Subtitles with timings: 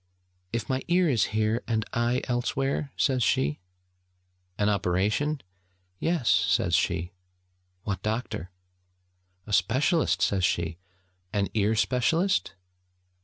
[0.51, 3.59] 'If my ear is here, and I elsewhere?' says she.
[4.57, 5.41] 'An operation?'
[5.99, 7.11] 'Yes!' says she.
[7.83, 8.49] 'What doctor?'
[9.45, 10.79] 'A specialist!' says she.
[11.31, 12.55] 'An ear specialist?'